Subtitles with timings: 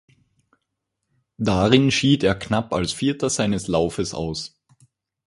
[1.37, 4.59] Darin schied er knapp als Vierter seines Laufes aus.